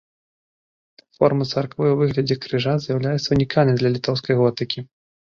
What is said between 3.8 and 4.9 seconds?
для літоўскай готыкі.